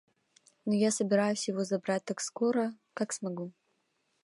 Но 0.65 0.73
я 0.73 0.89
собираюсь 0.89 1.47
его 1.47 1.63
забрать 1.63 2.03
так 2.05 2.21
скоро, 2.21 2.73
как 2.95 3.13
смогу. 3.13 3.51